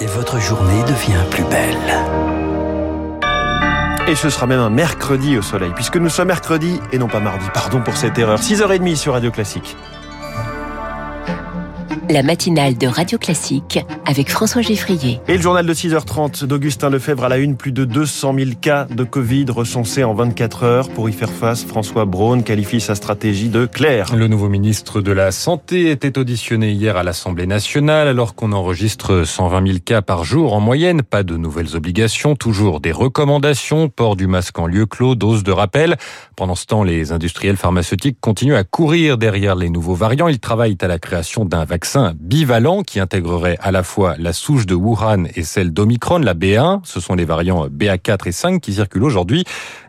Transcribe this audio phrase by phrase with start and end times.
[0.00, 1.76] et votre journée devient plus belle.
[4.06, 7.20] Et ce sera même un mercredi au soleil, puisque nous sommes mercredi et non pas
[7.20, 7.46] mardi.
[7.54, 8.38] Pardon pour cette erreur.
[8.38, 9.76] 6h30 sur Radio Classique.
[12.10, 15.20] La matinale de Radio Classique avec François Geffrier.
[15.28, 18.86] Et le journal de 6h30 d'Augustin Lefebvre à la une, plus de 200 000 cas
[18.90, 20.88] de Covid recensés en 24 heures.
[20.88, 24.14] Pour y faire face, François Braun qualifie sa stratégie de claire.
[24.14, 29.24] Le nouveau ministre de la Santé était auditionné hier à l'Assemblée nationale alors qu'on enregistre
[29.24, 31.02] 120 000 cas par jour en moyenne.
[31.02, 35.52] Pas de nouvelles obligations, toujours des recommandations, port du masque en lieu clos, dose de
[35.52, 35.96] rappel.
[36.36, 40.28] Pendant ce temps, les industriels pharmaceutiques continuent à courir derrière les nouveaux variants.
[40.28, 41.83] Ils travaillent à la création d'un vaccin
[42.18, 46.80] bivalent qui intégrerait à la fois la souche de Wuhan et celle d'Omicron, la B1.
[46.84, 49.44] Ce sont les variants BA4 et 5 qui circulent aujourd'hui.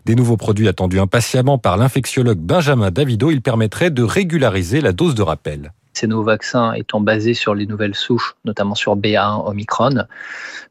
[0.06, 3.32] Des nouveaux produits attendus impatiemment par l'infectiologue Benjamin Davido.
[3.32, 5.72] Ils permettraient de régulariser la dose de rappel.
[5.94, 10.04] Ces nouveaux vaccins étant basés sur les nouvelles souches, notamment sur BA1 Omicron,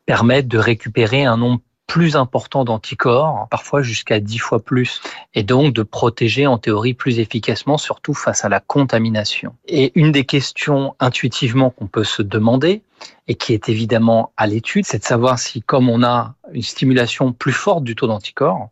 [0.04, 5.01] permettent de récupérer un nombre plus important d'anticorps, parfois jusqu'à 10 fois plus,
[5.35, 9.54] et donc de protéger en théorie plus efficacement, surtout face à la contamination.
[9.66, 12.82] Et une des questions intuitivement qu'on peut se demander,
[13.29, 17.32] et qui est évidemment à l'étude, c'est de savoir si comme on a une stimulation
[17.32, 18.71] plus forte du taux d'anticorps,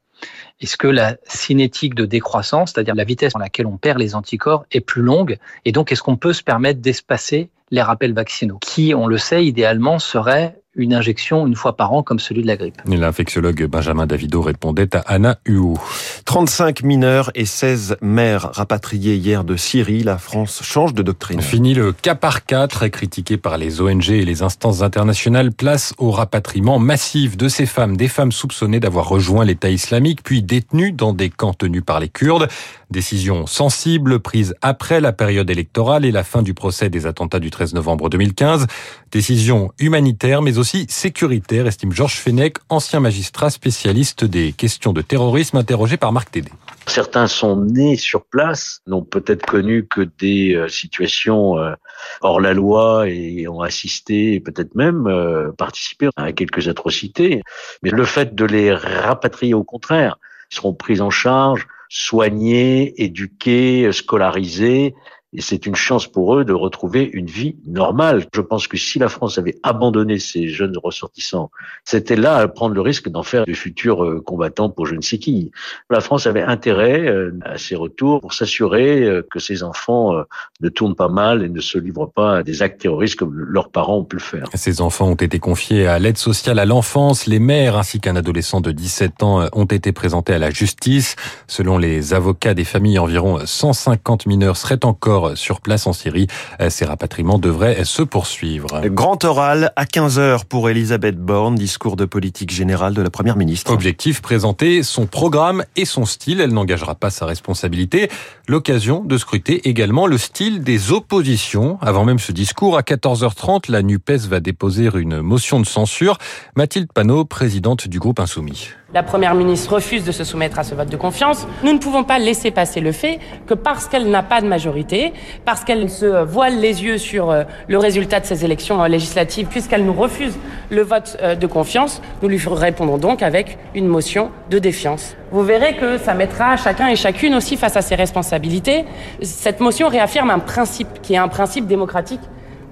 [0.60, 4.64] est-ce que la cinétique de décroissance, c'est-à-dire la vitesse en laquelle on perd les anticorps,
[4.70, 8.94] est plus longue Et donc, est-ce qu'on peut se permettre d'espacer les rappels vaccinaux, qui,
[8.94, 12.56] on le sait, idéalement serait une injection une fois par an comme celui de la
[12.56, 12.80] grippe.
[12.86, 15.78] L'infectiologue Benjamin Davido répondait à Anna Huot.
[16.24, 20.02] 35 mineurs et 16 mères rapatriés hier de Syrie.
[20.02, 21.42] La France change de doctrine.
[21.42, 25.52] Fini le cas par cas, très critiqué par les ONG et les instances internationales.
[25.52, 30.42] Place au rapatriement massif de ces femmes, des femmes soupçonnées d'avoir rejoint l'État islamique, puis
[30.42, 32.48] détenues dans des camps tenus par les Kurdes.
[32.90, 37.50] Décision sensible prise après la période électorale et la fin du procès des attentats du
[37.50, 38.66] 13 novembre 2015.
[39.10, 45.56] Décision humanitaire mais aussi sécuritaire, estime Georges Fenech, ancien magistrat spécialiste des questions de terrorisme
[45.56, 46.50] interrogé par Marc Tédé.
[46.86, 51.74] Certains sont nés sur place, n'ont peut-être connu que des euh, situations euh,
[52.20, 57.42] hors la loi et ont assisté, peut-être même euh, participé à quelques atrocités.
[57.82, 60.18] Mais le fait de les rapatrier, au contraire,
[60.50, 64.94] seront pris en charge, soignés, éduqués, scolarisés,
[65.34, 68.26] et c'est une chance pour eux de retrouver une vie normale.
[68.34, 71.50] Je pense que si la France avait abandonné ces jeunes ressortissants,
[71.84, 75.00] c'était là à prendre le risque d'en faire de futurs euh, combattants pour je ne
[75.00, 75.50] sais qui.
[75.88, 80.12] La France avait intérêt euh, à ces retours pour s'assurer euh, que ces enfants
[80.60, 83.70] ne tournent pas mal et ne se livrent pas à des actes terroristes comme leurs
[83.70, 84.46] parents ont pu le faire.
[84.54, 87.26] Ces enfants ont été confiés à l'aide sociale à l'enfance.
[87.26, 91.16] Les mères ainsi qu'un adolescent de 17 ans ont été présentés à la justice.
[91.46, 96.26] Selon les avocats des familles, environ 150 mineurs seraient encore sur place en Syrie.
[96.68, 98.82] Ces rapatriements devraient se poursuivre.
[98.88, 103.72] Grand oral à 15h pour Elisabeth Borne, discours de politique générale de la Première ministre.
[103.72, 106.40] Objectif, présenter son programme et son style.
[106.40, 108.10] Elle n'engagera pas sa responsabilité.
[108.48, 111.78] L'occasion de scruter également le style des oppositions.
[111.80, 116.18] Avant même ce discours, à 14h30, la NUPES va déposer une motion de censure.
[116.56, 118.68] Mathilde Panot, présidente du groupe Insoumis.
[118.94, 121.46] La Première ministre refuse de se soumettre à ce vote de confiance.
[121.62, 125.14] Nous ne pouvons pas laisser passer le fait que parce qu'elle n'a pas de majorité,
[125.46, 129.46] parce qu'elle se voile les yeux sur euh, le résultat de ces élections euh, législatives,
[129.46, 130.34] puisqu'elle nous refuse
[130.68, 135.16] le vote euh, de confiance, nous lui répondons donc avec une motion de défiance.
[135.30, 138.84] Vous verrez que ça mettra chacun et chacune aussi face à ses responsabilités.
[139.22, 142.20] Cette motion réaffirme un principe qui est un principe démocratique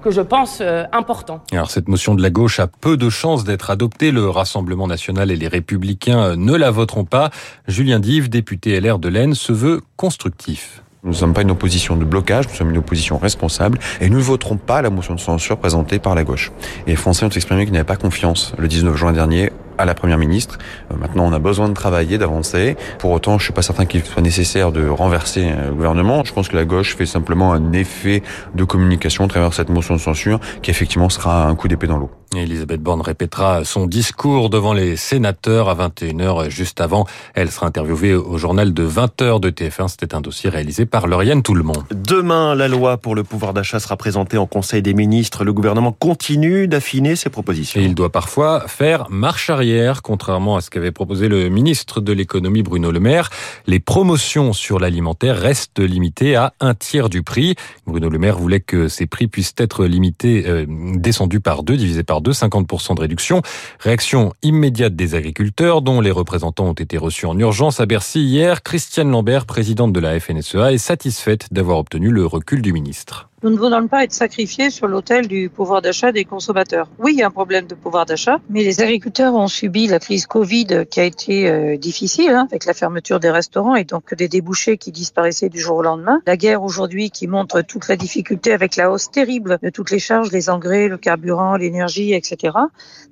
[0.01, 1.41] que je pense euh, important.
[1.51, 4.11] Alors cette motion de la gauche a peu de chances d'être adoptée.
[4.11, 7.29] Le Rassemblement national et les Républicains euh, ne la voteront pas.
[7.67, 10.83] Julien Dive, député LR de l'Aisne, se veut constructif.
[11.03, 14.17] Nous ne sommes pas une opposition de blocage, nous sommes une opposition responsable et nous
[14.17, 16.51] ne voterons pas la motion de censure présentée par la gauche.
[16.85, 19.95] Et les Français ont exprimé qu'ils n'avaient pas confiance le 19 juin dernier à la
[19.95, 20.57] Première ministre.
[20.91, 22.77] Euh, maintenant, on a besoin de travailler, d'avancer.
[22.99, 26.23] Pour autant, je suis pas certain qu'il soit nécessaire de renverser euh, le gouvernement.
[26.23, 28.23] Je pense que la gauche fait simplement un effet
[28.55, 31.97] de communication à travers cette motion de censure qui effectivement sera un coup d'épée dans
[31.97, 32.11] l'eau.
[32.35, 37.05] Elisabeth Borne répétera son discours devant les sénateurs à 21h juste avant.
[37.33, 39.89] Elle sera interviewée au journal de 20h de TF1.
[39.89, 41.83] C'était un dossier réalisé par Lauriane Tout-le-Monde.
[41.91, 45.43] Demain, la loi pour le pouvoir d'achat sera présentée en Conseil des ministres.
[45.43, 47.81] Le gouvernement continue d'affiner ses propositions.
[47.81, 49.70] Et il doit parfois faire marche arrière,
[50.03, 53.29] contrairement à ce qu'avait proposé le ministre de l'économie Bruno Le Maire.
[53.67, 57.55] Les promotions sur l'alimentaire restent limitées à un tiers du prix.
[57.87, 62.03] Bruno Le Maire voulait que ces prix puissent être limités, euh, descendus par deux, divisés
[62.03, 63.41] par de 50% de réduction.
[63.79, 68.63] Réaction immédiate des agriculteurs dont les représentants ont été reçus en urgence à Bercy hier.
[68.63, 73.30] Christiane Lambert, présidente de la FNSEA, est satisfaite d'avoir obtenu le recul du ministre.
[73.43, 76.87] Nous ne voulons pas être sacrifiés sur l'autel du pouvoir d'achat des consommateurs.
[76.99, 79.97] Oui, il y a un problème de pouvoir d'achat, mais les agriculteurs ont subi la
[79.97, 84.13] crise Covid qui a été euh, difficile, hein, avec la fermeture des restaurants et donc
[84.13, 86.21] des débouchés qui disparaissaient du jour au lendemain.
[86.27, 89.97] La guerre aujourd'hui qui montre toute la difficulté avec la hausse terrible de toutes les
[89.97, 92.55] charges, les engrais, le carburant, l'énergie, etc.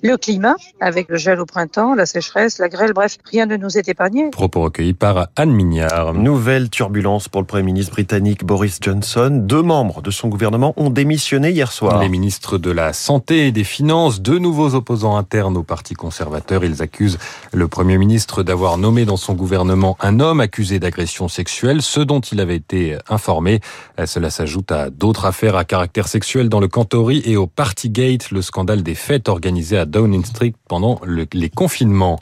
[0.03, 3.79] Le climat, avec le gel au printemps, la sécheresse, la grêle, bref, rien ne nous
[3.79, 4.29] est épargné.
[4.29, 6.13] Propos recueillis par Anne Mignard.
[6.13, 9.31] Nouvelle turbulence pour le Premier ministre britannique Boris Johnson.
[9.31, 12.01] Deux membres de son gouvernement ont démissionné hier soir.
[12.01, 16.65] Les ministres de la Santé et des Finances, deux nouveaux opposants internes au Parti conservateur,
[16.65, 17.17] ils accusent
[17.53, 22.19] le Premier ministre d'avoir nommé dans son gouvernement un homme accusé d'agression sexuelle, ce dont
[22.19, 23.61] il avait été informé.
[24.05, 28.41] Cela s'ajoute à d'autres affaires à caractère sexuel dans le Cantory et au Partygate, le
[28.41, 32.19] scandale des fêtes organisées à Downing Street pendant le, les confinements.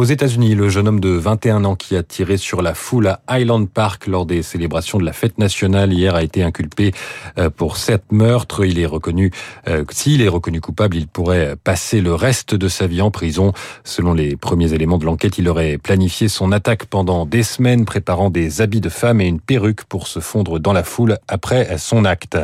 [0.00, 3.20] Aux États-Unis, le jeune homme de 21 ans qui a tiré sur la foule à
[3.28, 6.92] Highland Park lors des célébrations de la fête nationale hier a été inculpé
[7.36, 8.64] euh, pour sept meurtres.
[8.64, 9.30] Il est reconnu,
[9.68, 13.52] euh, s'il est reconnu coupable, il pourrait passer le reste de sa vie en prison.
[13.84, 18.30] Selon les premiers éléments de l'enquête, il aurait planifié son attaque pendant des semaines, préparant
[18.30, 22.06] des habits de femme et une perruque pour se fondre dans la foule après son
[22.06, 22.38] acte.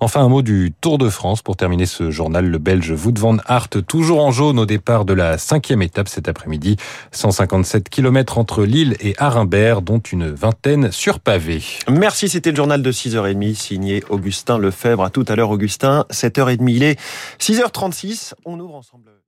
[0.00, 2.46] Enfin, un mot du Tour de France pour terminer ce journal.
[2.46, 6.28] Le Belge Wout van Aert, toujours en jaune au départ de la cinquième étape cet
[6.28, 6.76] après-midi.
[7.10, 11.62] 157 km entre Lille et Arimbert, dont une vingtaine sur pavé.
[11.88, 15.02] Merci, c'était le journal de 6h30 signé Augustin Lefebvre.
[15.02, 16.04] À tout à l'heure, Augustin.
[16.10, 17.00] 7h30, il est
[17.40, 18.34] 6h36.
[18.44, 19.18] On ouvre ensemble.